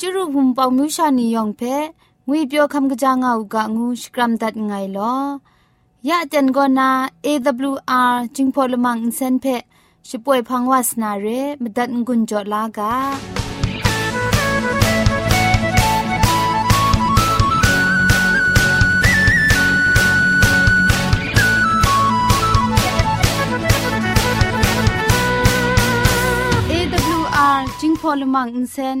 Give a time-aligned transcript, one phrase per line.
[0.00, 1.62] จุรุภุมปองมิวชานียองเพ
[2.26, 5.14] งวยเปียวคำกะจางอูกะงูสกรัมดัดไงลอ
[6.08, 6.90] ยะจันกอนา
[7.26, 9.46] AWR จิงพอลมังอินเซนเพ
[10.08, 11.26] ช่วยพังวาสนาเร
[11.62, 12.94] มดัดงุนจอลากา
[26.70, 29.00] AWR จิงพอลมังอินเซน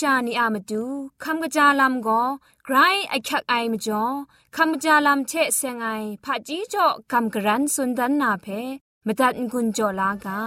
[0.00, 0.84] ชานีอามาดู
[1.24, 2.22] คำกระจาลำก็
[2.64, 2.76] ไกร
[3.08, 4.04] ไอคักไอมาจ่อ
[4.56, 5.88] คำกระจาลำเชะเซงไอ
[6.24, 8.46] ผาจีจ่อคำกระรันสุนดันนาเพ
[9.06, 10.40] มตัดกุญจ่อลากา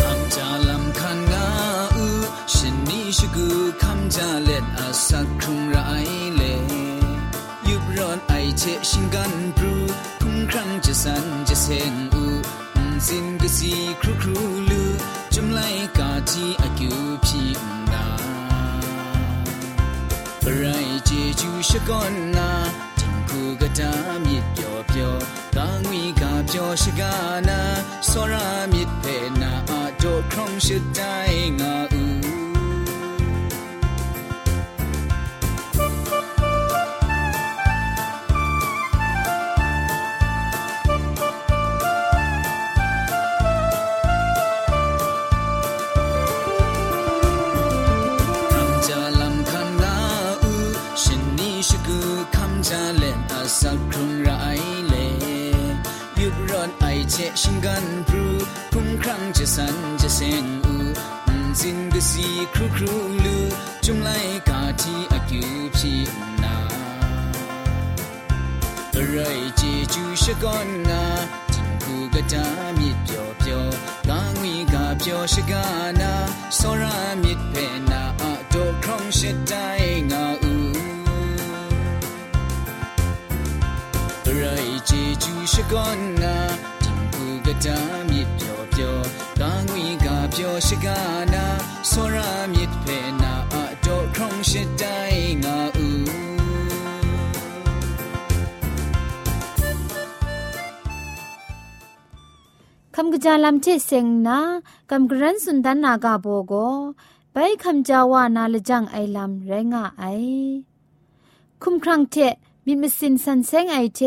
[0.00, 1.46] คำจาลำคันงา
[1.96, 2.06] อู
[2.54, 3.48] ฉันนี้ชกู
[3.82, 5.78] คำจาเล็ดอาสักครุงไร
[8.66, 9.74] เชชิงกันปรู
[10.22, 12.24] คุ้มครั้งจะสันจะเซงอู
[13.06, 14.38] สินกสีครูครู
[14.70, 14.82] ลู
[15.34, 15.60] จุมไล
[15.98, 17.48] กาทีอากิวพี่
[17.92, 18.06] ดา
[20.56, 20.62] ไร
[21.04, 21.10] เจ
[21.40, 22.50] จูชะกอนนา
[22.98, 23.92] จิงคูกะตา
[24.24, 25.14] มิดเปียวเปียว
[25.56, 27.14] กางวีกาเปียวชะกา
[27.48, 27.60] นา
[28.10, 29.04] สรามิดเพ
[29.40, 31.00] นาอาโดครองชะได
[31.60, 32.13] งาอู
[90.34, 91.00] วีกาเปียวชะกา
[91.34, 91.46] นา
[91.90, 92.86] สรามิดเพ
[93.22, 94.84] นาอะโดครองชะได
[95.44, 95.88] งาอู
[102.94, 104.38] คำกะจาลำเชเซงนา
[104.90, 106.52] กำกรันสุนดันนากาโบโก
[107.32, 110.04] ไปคำจาวานาลจังไอลำไรงะไอ
[111.62, 112.16] คุมครังเท
[112.66, 114.00] มิดมสินสันเซงไอเท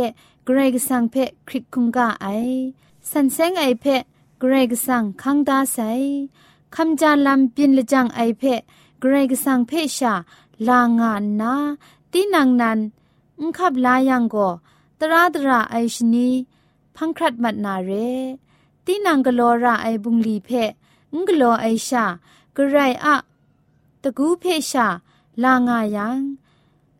[0.46, 1.16] เกรกสังเพ
[1.48, 2.28] คริกคุงกาไอ
[3.12, 3.86] สันเซงไอเพ
[4.40, 5.78] เกรกสังคังดาไซ
[6.76, 8.44] คำจาลำปินละจังไอเพ
[9.00, 10.14] เกรกสังเพชา
[10.68, 11.54] ลางานนา
[12.12, 12.80] ตีนังนัน
[13.40, 14.36] อุงคับลายังโก
[15.00, 16.30] ตราตราไอชนี
[16.96, 17.92] พังครัดมัดนาเร
[18.86, 20.50] ตีนังกลอระไอบุงลีเพ
[21.14, 22.06] งกลอไอชา
[22.56, 23.16] กระไรอะ
[24.02, 24.88] ตะกูเพชา
[25.44, 26.20] ลางายัง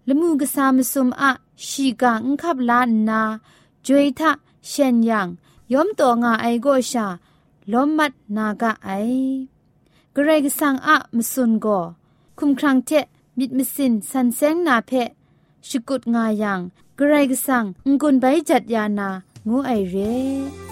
[0.08, 1.32] ละมูกษามสุมอะ
[1.68, 3.22] ชีกางคับลานนา
[3.86, 4.32] จวยทะ
[4.68, 5.28] เชนยัง
[5.74, 7.08] ยอมตัวงาไอโกชา
[7.74, 8.90] ล้มมัดนากะไอ
[10.16, 11.68] กระไรกสังอะมสุนโก
[12.40, 12.92] คุมครังเท
[13.38, 14.92] มิดมสินสันแสงนาเพ
[15.70, 16.60] ชกุดงายัง
[16.98, 19.10] กระไรกสังงกุนใบจัดยานา
[19.48, 20.67] งูไอเร่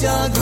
[0.00, 0.37] जाग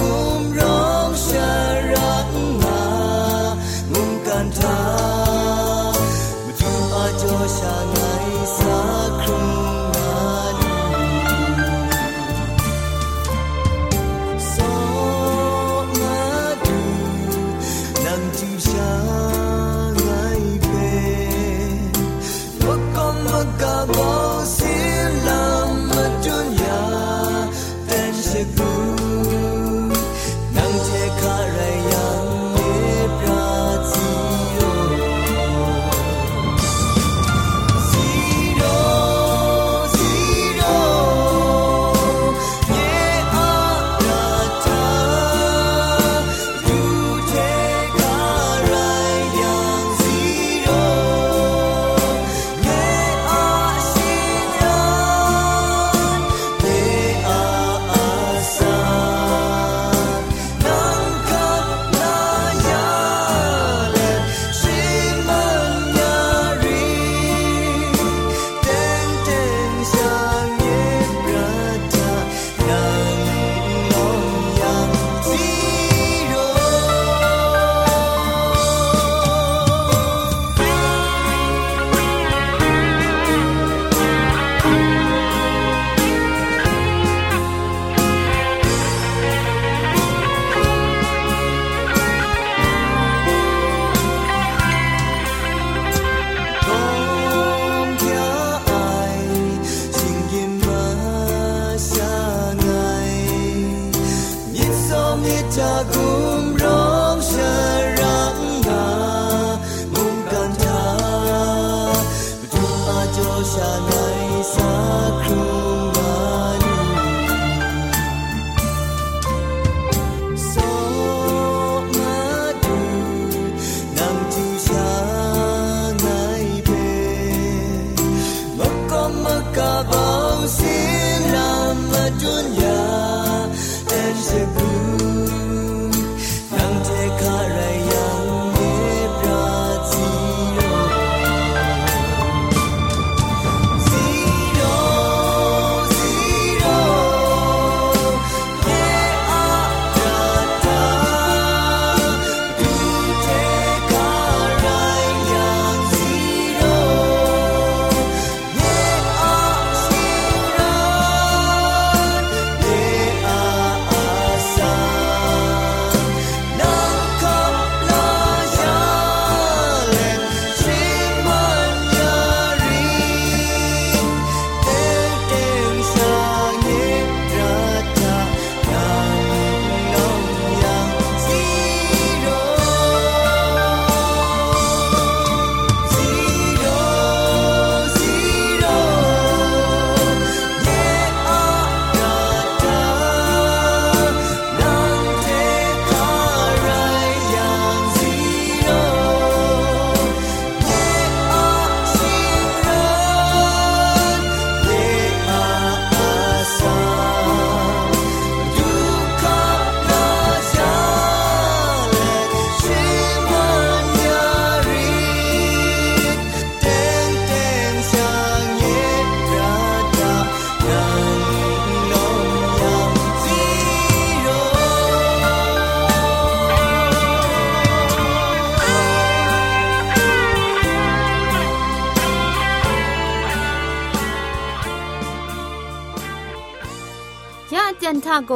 [237.86, 238.34] จันทาโก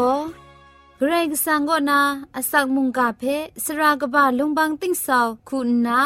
[0.97, 1.99] เกรงสังกนา
[2.35, 3.23] อสักมุงกาเพ
[3.63, 5.99] สรากบะลุงบังติ้งสาวคุณนา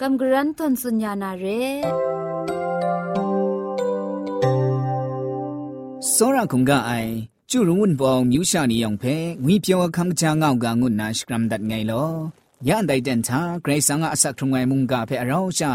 [0.00, 1.44] กำกรันทนสุญญานาเร
[6.14, 7.10] စောရခုံကအိုင်
[7.50, 9.14] ကျူရုံဝန်ပေါမြူရှာနေအောင်ဖဲ
[9.44, 12.08] ငွေပြောခမ်ချာငောက်ကငုနာစကရမ်ဒတ်ငိုင်လော
[12.68, 15.70] ရန်တိုင်တန်ချာဂရိတ်ဆန်ကအဆက်ထုံငိုင်မုန်ကဖဲအရောရှာ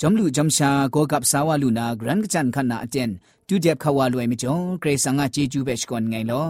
[0.00, 3.10] ဂျ ோம் လူဂျ ோம் ရှာကိုကပ်ဆာဝလူနာဂရန်ကချန်ခနာအတန်
[3.53, 6.49] တူတက်ခဝလွယ်မကျော်ဂရိတ်ဆန်ကဂျေဂျူးပဲရှကွန်ငိုင်လော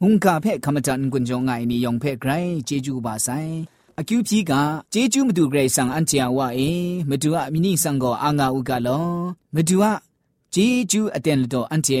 [0.00, 3.52] ငုံကဖဲခမတန်ကွန်ဂျောငိုင်နီယောင်ဖဲဂရိုင်ဂျေဂျူးပါဆိုင်
[4.00, 4.52] အကျူပြီက
[4.92, 6.70] ဂျေဂျူးမတူဂရိတ်ဆန်အန်ချာဝအေ
[7.10, 9.06] မတူအမီနီဆန်ကိုအာငါဥကလော
[9.54, 9.88] မတူအ
[10.54, 12.00] ဂျေဂျူးအတန်လတော့အန်ချေ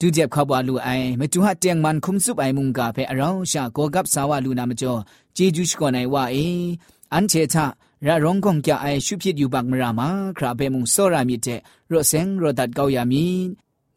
[0.00, 5.00] ဒုတိယခဘလူအိုင်မတူဟတ်တຽງမန်ခုံစုပိုင်မုန်ကဖဲအရောင်းရှာကိုကပ်ဆာဝလူနာမကျော်
[5.36, 6.46] ဂျေဂျူးရှကောနိုင်ဝအေ
[7.12, 7.56] အန်ချေချ
[8.04, 11.60] ရာရုံကုံကြအိုင်ရှုဖြစ်ယူပါကမရာမာခရာဘေမုံစောရာမြစ်တဲ့
[11.90, 13.24] ရော့ဆင်ရော့ဒတ်ကောက်ရမီ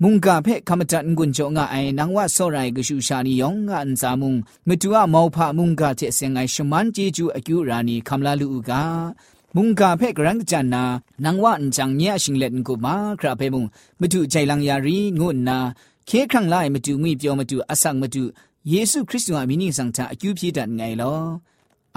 [0.01, 4.37] မုန်ကဖဲခမတန်ကွန်ချောငါအိုင်နန်ဝါစောရိုင်ကရှူရှာနီယောင်ငါအန်စာမုန်
[4.67, 8.71] မတူအမောဖာမုန်ကတဲ့ဆင်ငိုင်ရှမန်ဂျီဂျူအကျူရာနီခမလာလူဥက
[9.55, 10.83] မုန်ကဖဲကရန်ကြန်နာ
[11.23, 13.63] နန်ဝါအန်ချန်ညအရှင်လက်ကိုမာခရာဘေမုံ
[14.01, 15.57] မတူချိုင်လန်ယာရီငုတ်နာ
[16.09, 18.23] ခေခန့်လိုက်မတူငွေပြောမတူအဆောက်မတူ
[18.71, 21.19] ယေရှုခရစ်တုဟာမိနင်းဆောင်တာအကျူပြေတတ်ငိုင်လော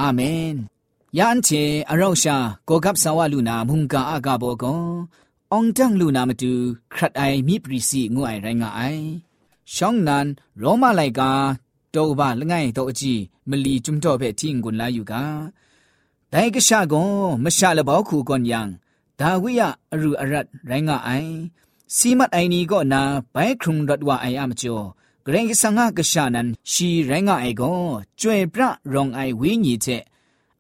[0.01, 0.72] အာမင်
[1.19, 2.37] ယန်ချေအရောက်ရှာ
[2.69, 4.87] ကိုကပ်ဆာဝလူနာမုန်ကာအကဘောကွန်
[5.53, 6.53] အောင်တန့်လူနာမတူ
[6.93, 9.05] ခရတ်အိုင်မိပရိစီငွအိုင်ရိုင်းငါအိုင်
[9.75, 10.27] ရှောင်းနန်
[10.63, 11.31] ရောမလိုက်ကာ
[11.95, 15.15] တောဘလငိုင်တော့အကြည့်မလီကျွမ်တော့ပဲတင်းကွန်လာယူက
[16.33, 17.13] ဒိုင်ကရှာကွန်
[17.45, 18.69] မရှာလဘောခုကွန်ယန်
[19.21, 21.33] ဒါဝိယအရူအရတ်ရိုင်းငါအိုင်
[21.97, 23.03] စီမတ်အိုင်နီကောနာ
[23.35, 24.81] ဘိုင်ခုံဒတ်ဝအိုင်အမချော
[25.25, 28.61] ဂရင်ကဆန်ငါကရှာနန်ရှီရိုင်းငါအိုင်ကွန်ကျွေပြ
[28.93, 30.03] ရောင်အိုင်ဝင်းညီချက်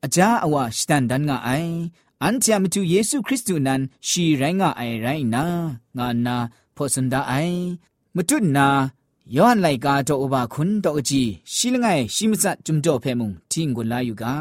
[0.06, 1.74] အကြာအဝစတန်ဒန်ငါအိုင်
[2.24, 5.46] อันจะมาดูเยซูคริสต์นั้นชีไรงาไอไรงา
[5.98, 6.36] งานา
[6.76, 7.34] พอสันดาไอ
[8.16, 8.68] มาจุดนา
[9.36, 11.22] ย้อนไลกาโตอบาคุณโตจี
[11.54, 14.36] ชิลงไงชิมซัดจุมโจเพมุงทิ้งกุลาอยู่กา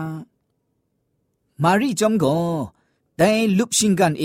[1.62, 2.24] มารีจอมโก
[3.16, 4.24] แต่ลุบชิงกันเอ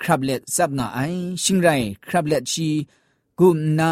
[0.00, 1.00] ครับเล็ดซับงาไอ
[1.42, 1.68] ชิงไร
[2.06, 2.68] ครับเล็ดชี
[3.38, 3.90] กุมนา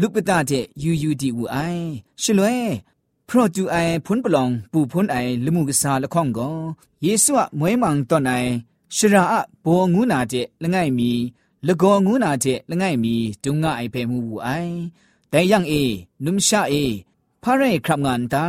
[0.00, 0.52] ลุปตาเจ
[0.82, 1.56] ยูยูดีอูไอ
[2.22, 2.48] ชิลเว
[2.91, 2.91] เ
[3.28, 6.48] พราะจูไอพุนปลองปูพุนไอลมุกษาละข้องก็
[7.02, 8.32] เยซูอะมวยมังตอนไอ
[8.96, 11.10] ชราอะโบงูนาเจละไงมี
[11.66, 13.14] ละกองูนาเจละไงมี
[13.44, 14.48] จุงงะไอเพมูบูไอ
[15.30, 15.72] แต่ยังเอ
[16.24, 16.74] นุมชาเอ
[17.42, 18.46] พระเรครับงานตา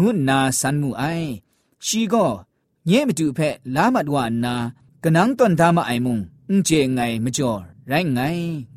[0.00, 1.04] งูนาสันมูไอ
[1.86, 2.26] ชีก็
[2.88, 3.40] เย่มดูเพ
[3.74, 4.54] ลามัดวานนา
[5.02, 7.52] กนังตอนทามาไอมุงอุเจไงมจ่อ
[7.88, 8.20] ไรไง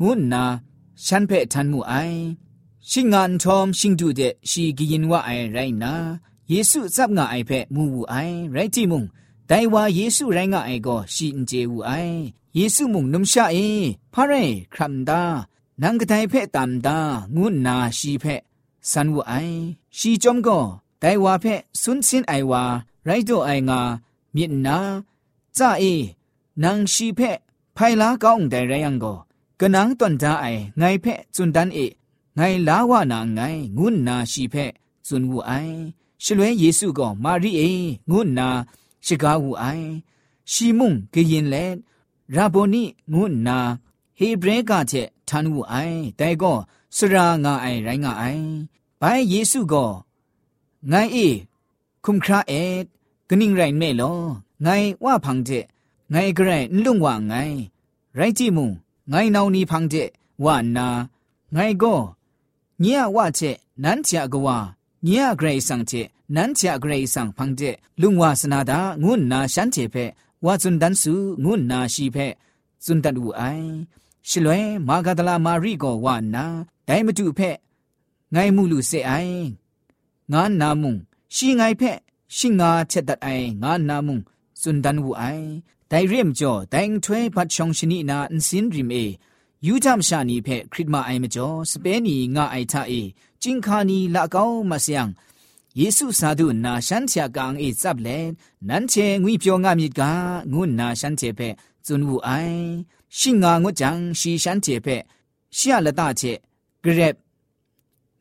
[0.02, 0.44] งูนา
[1.06, 2.41] ฉันเพทันมูไอชิงานทอมชิงดูเดชีกิยินว่าไอไรนะเยซูซับงาไอเพมูวูไอ
[2.91, 5.93] ရှင်ငန်ထုံရှင်တုတဲ့ရှီဂီယင်ဝအိုင်ရိုင်နာ
[6.51, 9.03] ယေစုစပ်ငါအိုင်ဖက်မူဝူအိုင်ရိုင်တီမုံ
[9.51, 12.19] ဒိုင်ဝါယေစုရိုင်ငါအိုင်ကိုရှီအင်ဂျေဝူအိုင်
[12.57, 13.67] ယေစုမုံနုံရှာအေ
[14.13, 15.23] ဖရဲခရမ်ဒါ
[15.81, 16.99] နန်ကတိုင်ဖက်တမ်ဒါ
[17.35, 18.43] ငုနာရှီဖက်
[18.91, 19.59] ဆန်ဝူအိုင်
[19.99, 20.65] ရှီကြုံကို
[21.03, 22.63] ဒိုင်ဝါဖက်ဆွန်းစင်အိုင်ဝါ
[23.07, 23.81] ရိုင်တိုအိုင်ငါ
[24.35, 24.79] မြင့်နာ
[25.57, 25.95] ဇာအေ
[26.63, 27.39] နန်ရှီဖက်
[27.77, 29.17] ဖိုင်လာကောင်းတိုင်ရိုင်ယံကို
[29.61, 31.87] ကနန်းတွန်ဒါအိုင်ငိုင်ဖက်ဇွန်ဒန်အေ
[32.38, 34.72] อငိုင်လာဝနာငိုင်ငုနာရှိဖက်
[35.08, 35.76] ဇွန်ဝူအိုင်
[36.24, 37.72] ရှလွဲယေစုကောမာရိအေ
[38.10, 38.48] ငုနာ
[39.06, 39.88] ရှိကားဝူအိုင်
[40.52, 41.66] ရှီမုန်ကရင်လေ
[42.36, 42.84] ရာဘောနိ
[43.14, 43.58] ငုနာ
[44.18, 46.58] ဟေဘရဲကချက်ထန်ဝူအိုင်တဲကော
[46.96, 48.48] စရာငါအိုင်ရိုင်းငါအိုင်
[49.02, 49.92] ဘိုင်ယေစုကော
[50.92, 51.28] ငိုင်အေ
[52.04, 52.86] คุมคราเอ็ด
[53.30, 54.14] กนิ่งไรเมลอ
[54.64, 54.68] ไง
[55.04, 55.50] ว่าพังเจ
[56.12, 56.52] ไงกระไร
[56.86, 57.34] ลุงว่าไง
[58.16, 58.72] ไรจิมุง
[59.10, 59.96] ไงนาวนีพังเจ
[60.44, 60.88] ว่านา
[61.54, 61.96] ไงก็
[62.85, 64.49] ညဝချက်နန်းချာကဝ
[65.07, 70.05] ညဂရိဆန်ချက်နန်းချာဂရိဆန်ဖန်ချက်လုံဝစနာတာငုနာရှန်ချေဖဲ
[70.45, 72.27] ဝါဇွန်ဒန်စုငုနာရှိဖဲ
[72.85, 73.69] ဇွန်တတ်ဝအိုင်
[74.29, 76.45] ရှလွဲမာဂဒလာမာရီကိုဝနာ
[76.89, 77.51] ဒိုင်မတုဖဲ
[78.35, 79.45] ငိုင်မှုလူစေအိုင်
[80.33, 80.95] ငါနာမုံ
[81.35, 81.93] ရှိငိုင်ဖဲ
[82.37, 84.19] ရှိငါချက်တတ်အိုင်ငါနာမုံ
[84.61, 85.47] ဇွန်ဒန်ဝအိုင်
[85.91, 89.03] ဒိုင်ရမ်ကျော်ဒိုင်ထွဲဘတ်ချောင်ရှနီနာအန်စင်ရီမေ
[89.67, 93.03] ယူချမ်ရှာနီဖဲခရစ်မအိုင်မကျော်စပဲနီငါအိုက်ထာအေ
[93.43, 95.07] ဂျင်ခါနီလာကောင်းမဆຽງ
[95.79, 98.19] ယေရှုစာဒုနာရှန်ချာကန်အေဇပ်လဲ
[98.69, 100.01] နန်ချေငွိပြောငါမြစ်က
[100.53, 101.49] ငုနာရှန်ချေဖဲ
[101.87, 102.63] ဇွန်ဝူအိုင်
[103.19, 104.97] ရှင်းငါငွတ်ဂျန်ရှီရှန်ချေဖဲ
[105.57, 106.33] ရှီယလတချေ
[106.83, 107.15] ဂရက်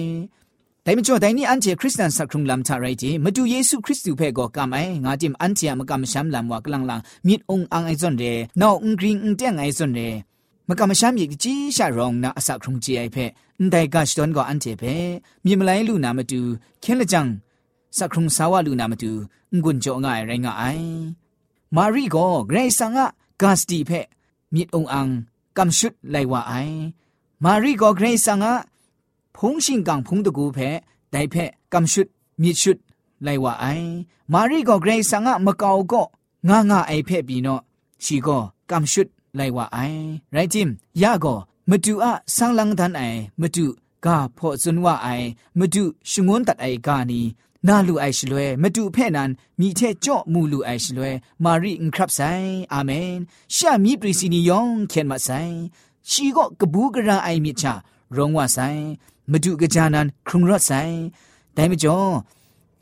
[0.89, 10.09] တိုင်မကျော်တိုင်နီအန်ချေခရစ်စတန်စခရုံလမ်ချရိုက်တီမတူယေရှုခရစ်တုဖဲကိုကမိုင်ငါတိမ်အန်ချေမကမရှမ်လမ်ဝကလန်လန်မြစ်အောင်အန်အိုင်ဇွန်ရဲနောက်အင်ဂရင်းအန်တဲ့ငိုင်ဇွန်ရဲ
[10.69, 13.25] မကမရှမ်ယေကြီးရှာရောင်နာအစခရုံကြီးအိုင်ဖဲ
[13.59, 14.95] အန်တိုင်ကရှ်တွန်ကိုအန်ချေဖဲ
[15.45, 16.41] မြေမလိုင်းလူနာမတူ
[16.83, 17.21] ခဲလကြံ
[17.99, 19.11] စခရုံဆာဝလူနာမတူ
[19.63, 20.89] ငွန်းကြောငါရိုင်းငါအိုင်
[21.77, 23.05] မာရီကိုဂရေဆာငါ
[23.41, 24.01] ဂတ်စတီဖဲ
[24.55, 25.11] မြစ်အောင်အန်
[25.57, 26.79] ကမ်ရှုတ်လိုက်ဝအိုင်
[27.45, 28.35] မာရီကိုဂရေဆာ
[29.39, 30.69] ငါဖုံးရှင်ကန်ဖုံးတကူဖဲ
[31.13, 32.11] ဒိုင်ဖက်ကမ်ရှုတ်
[32.43, 32.81] မြစ်ရှုတ်
[33.27, 33.91] လိုက်ဝအိုင်
[34.33, 36.07] မာရီကိုဂရိဆာငါမကောက်ကော
[36.49, 37.63] ငါငါအိုင်ဖက်ပြီးတော့
[38.03, 40.01] ချီကိုကမ်ရှုတ်လိုက်ဝအိုင်
[40.35, 40.69] ရိုက်ဂျင်
[41.03, 41.39] ယာကို
[41.71, 43.65] မတူအဆန်းလန်းတန်အိုင်မတူ
[44.05, 44.07] က
[44.39, 45.27] ဖော့စွန်ဝအိုင်
[45.59, 47.21] မတူရှငွန်းတတ်အိုင်ကာနီ
[47.67, 51.11] နာလူအိုင်ရှလွဲမတူဖဲ့နန်မိထဲကြော့မူလူအိုင်ရှလွဲ
[51.45, 53.13] မာရီအင်ခရပ်ဆိုင်အာမင်
[53.55, 55.55] ရှာမီပရီစီနီယောင်ခင်မဆိုင်
[56.11, 57.67] ရှီကိုကဘူးကရာအိုင်မြချ
[58.15, 58.83] ရောင်းဝဆိုင်
[59.33, 60.95] မဒုကကြနန်ခရုံရဆိုင်
[61.57, 62.13] ဒိုင်မကျော်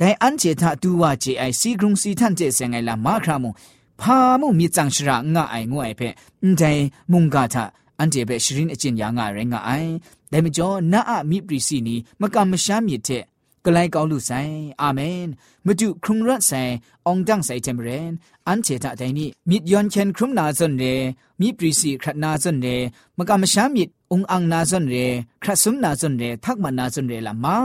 [0.00, 3.52] ဒိုင်အန်ချေတာတူဝါဂျေအိုင်စီဂရုံစီထန်ကျဲဆန်ငိုင်လာမာခရာမုံ
[4.00, 6.08] ဖာမှုမြချန်ရှရာငါအိုင်ငွအိုင်ဖဲ
[6.42, 6.82] အန်တိုင်
[7.12, 7.64] မုန်ဂါတာ
[7.98, 9.92] အန်တေဘဲရှရင်အချင်းယာငါရဲငါအိုင်
[10.32, 13.22] ဒိုင်မကျော်နာအမိပရီစီနီမကမရှားမြစ်တဲ့
[13.64, 15.22] ကလိုက်ကောင်းလူဆိုင်အာမင်
[15.66, 16.72] မတုခရုံရတ်ဆိုင်
[17.06, 18.08] အောင်ဒန်းဆိုင်တမ်ရန်
[18.46, 20.94] အန်ချေတာတိုင်နီမြစ်ယွန်ချန်ခရုံနာဇွန်ရေ
[21.40, 22.76] မိပရီစီခရနာဇွန်ရေ
[23.18, 24.95] မကမရှားမြစ် องอังนาซอนเร
[25.43, 27.55] คราซุมนาซอนเรทักมันนาซอนเรละมา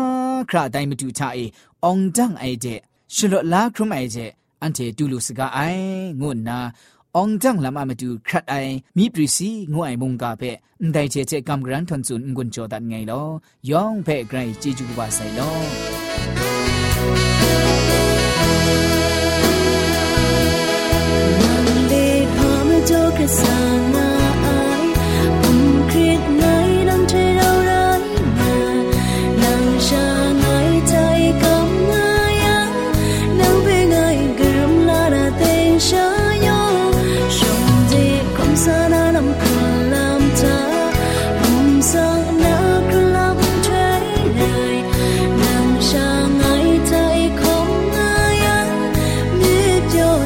[0.51, 1.41] คราไดมตุชาเอ
[1.85, 2.67] องจังไอเจ
[3.15, 4.17] ชลลาครุมไอเจ
[4.63, 5.59] อันเทตูลุสกาไอ
[6.21, 6.59] งุนนา
[7.17, 8.55] องจังลำอามาดูครัดไอ
[8.97, 10.43] มีปริสีงวยมุงกาเป
[10.93, 13.23] ได้เจเจกำกรันทนซุนงุนโจดันไงลอ
[13.71, 15.67] ยองเพ่ไกรจีจูบาไซลอ ง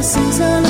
[0.06, 0.65] season.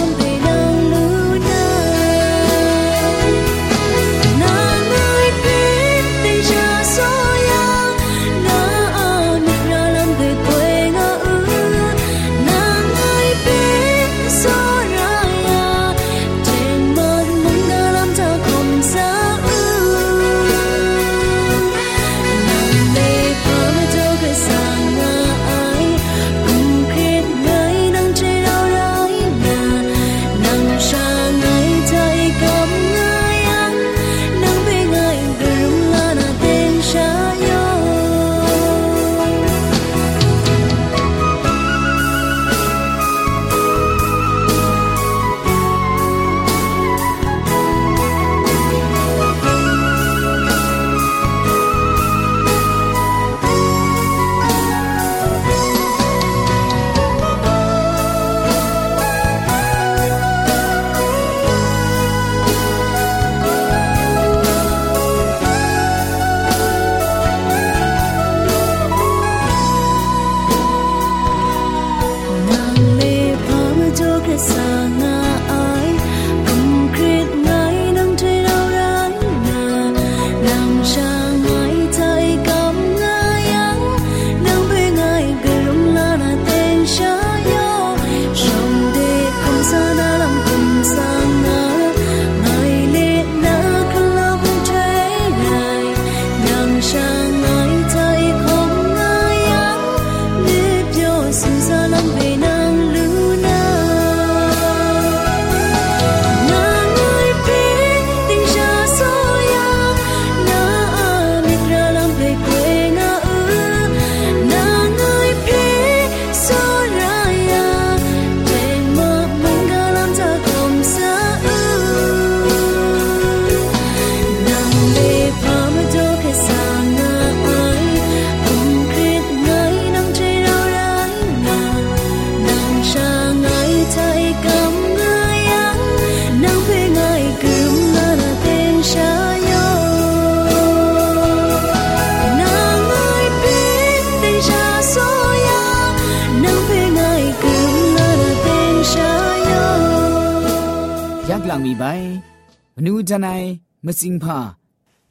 [153.85, 154.37] มสิงพา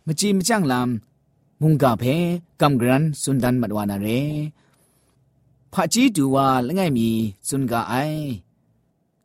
[0.06, 2.04] มจีมจ้างลำมุงกาเพ
[2.60, 4.08] กำกรันสุนดันมัดวานาเร
[5.72, 7.08] พระจีดูว่าละไงมี
[7.48, 7.94] สุนกาไอ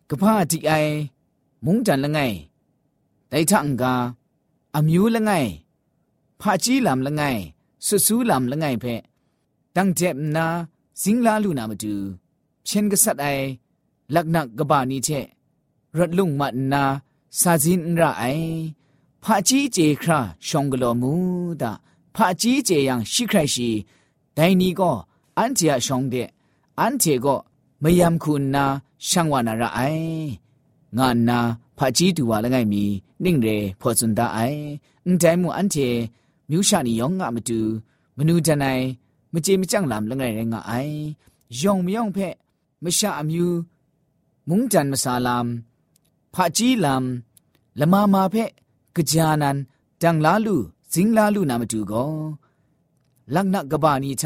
[0.10, 0.72] กะพาจีไอ
[1.66, 2.20] มุงจันละไง
[3.30, 3.94] ไดทังกา
[4.76, 5.32] อมิวละไง
[6.42, 7.24] พระจีลำละไง
[7.86, 8.86] สุสูลำละไงเพ
[9.76, 10.46] ตั้งเจ็บนา
[11.02, 11.96] สิงลาลูนามาดู
[12.66, 13.28] เช่นกษัตริย์ไอ
[14.16, 15.10] ลักนักกบานีเช
[15.98, 16.84] รถลุงมัดนา
[17.40, 18.24] ซาจินระไอ
[19.24, 21.12] ခရာရှောင်းကလောမူ
[21.62, 21.72] တာ
[22.16, 23.70] ဖာကြီးเจယံရှိခရရှိ
[24.38, 24.96] ဒိုင်နီကို
[25.38, 26.28] အန်တီယာရှောင်းတဲ့
[26.80, 27.40] အန်တီကို
[27.84, 28.66] မယမ်ခုနာ
[29.08, 30.28] ရှန်ဝနာရအိုင်
[30.98, 31.40] ငါနာ
[31.78, 32.84] ဖာကြီးတူဝါလငယ်မီ
[33.24, 34.62] နင့်ရဲဖော်စွန်တာအိုင်
[35.06, 35.88] အန်တိုင်မူအန်တီ
[36.50, 37.60] မြူရှာနီယောငါမတူ
[38.18, 38.84] မနူတနိုင်
[39.34, 40.98] မကြေမကြန့်လမ်လငယ်ရဲငါအိုင်
[41.62, 42.36] ယောင်မြောင်ဖက်
[42.84, 43.46] မရှာအမြူ
[44.48, 45.48] မုန်တန်မဆာလမ်
[46.34, 47.04] ဖာကြီးလမ်
[47.80, 48.52] လမမာဖက်
[49.12, 49.58] ကြာနန်
[50.02, 50.56] တန်လာလူ
[50.92, 52.14] ဇင်းလာလူနာမတူကော
[53.34, 54.26] လက်နကဘာနီချ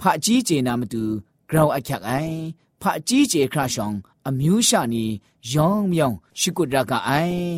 [0.00, 1.02] ဖာကြီးကျေနာမတူ
[1.48, 2.38] ဂရောင်အခက်အိုင်
[2.80, 3.98] ဖာကြီးကျေခရရှောင်း
[4.28, 5.04] အမျိုးရှာနီ
[5.52, 7.52] ယောင်မြောင်ရှိကုဒရကအိုင်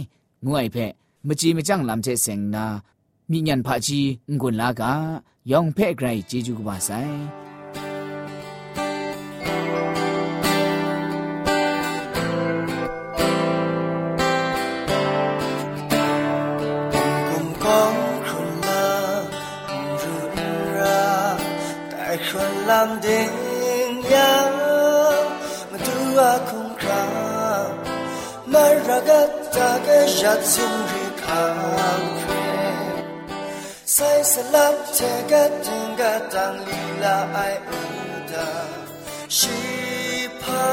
[0.47, 0.93] ငွိုင်ဖက်
[1.27, 2.67] မကြည်မကြန့်လမ်တဲ့စင်နာ
[3.31, 4.09] မိညာဖာကြီး
[4.41, 4.83] ငွန်လာက
[5.51, 7.44] ယောင်ဖက်ဂရိုင်ဂျေဂျူကပါဆိုင်
[22.65, 24.33] dalam dingnya
[25.69, 27.05] Mendua kungkra
[28.49, 32.57] Maragata gejat suri kangkre
[33.85, 38.49] Sai selap tega tengga tang lila ai uda
[39.29, 40.65] Shipa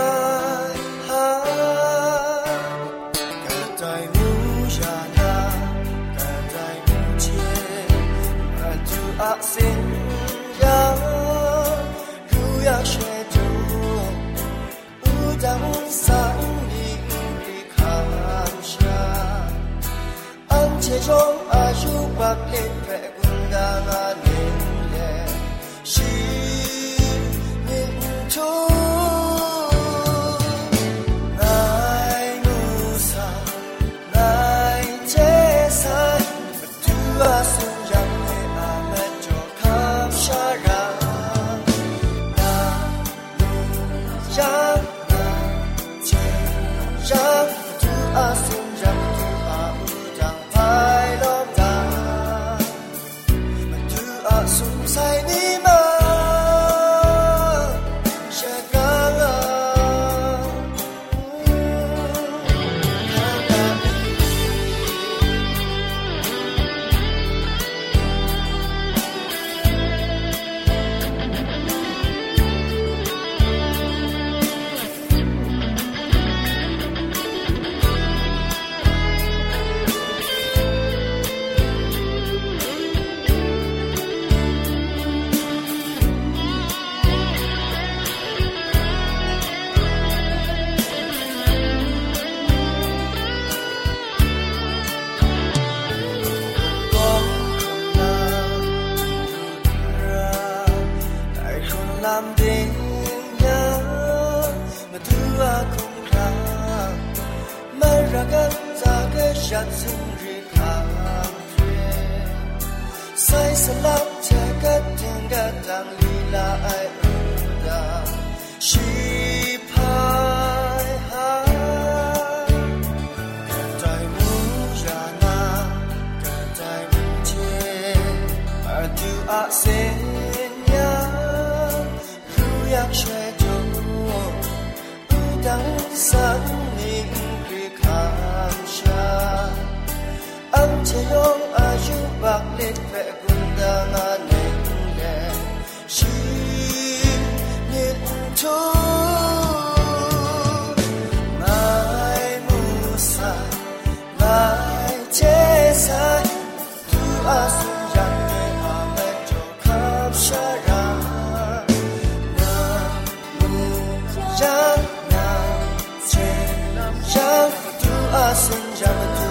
[168.32, 169.31] passenger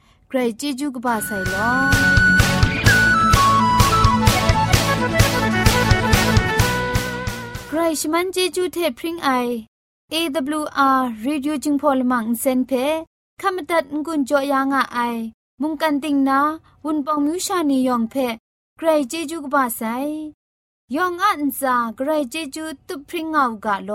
[0.33, 1.71] ใครจีจูกบาไซลอ
[7.67, 9.29] ใครชมันเจจูเทพริงไอ
[10.13, 12.71] AWR Radio จึงพอลมังเซนเพ
[13.41, 15.17] ขามตัดงุนจอยางอ้าย
[15.61, 16.39] มุงกันติงนา
[16.83, 18.15] วุนปองมิวชานียองเพ
[18.77, 19.81] ใครเจจูกบาไซ
[20.95, 23.91] ยองอันซาใครเจจูตุพริงเอากาโล